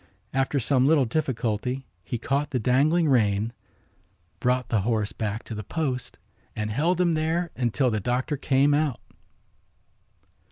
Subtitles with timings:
[0.33, 3.53] After some little difficulty he caught the dangling rein,
[4.39, 6.17] brought the horse back to the post
[6.55, 8.99] and held him there until the doctor came out.